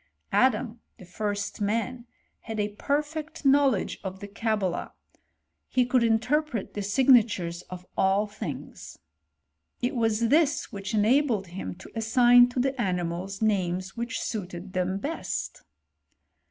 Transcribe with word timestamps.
Adam, 0.33 0.79
the 0.97 1.05
first 1.05 1.61
man, 1.61 2.07
had 2.39 2.59
a 2.59 2.69
perfect 2.73 3.45
knowledge 3.45 3.99
of 4.03 4.19
the 4.19 4.27
Cabala; 4.27 4.93
he 5.67 5.85
could 5.85 6.03
inter 6.03 6.41
pret 6.41 6.73
the 6.73 6.81
signatures 6.81 7.61
of 7.69 7.85
all 7.95 8.25
things. 8.25 8.97
It 9.79 9.95
was 9.95 10.29
this 10.29 10.71
which 10.71 10.95
enabled 10.95 11.45
him 11.49 11.75
to 11.75 11.91
assign 11.93 12.49
to 12.49 12.59
the 12.59 12.81
animals 12.81 13.43
names 13.43 13.95
which 13.95 14.19
suited 14.19 14.73
them 14.73 14.97
best. 14.97 15.61